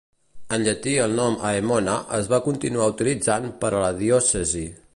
[0.55, 4.65] En llatí el nom "Aemona" es va continuar utilitzant per a la diòcesi.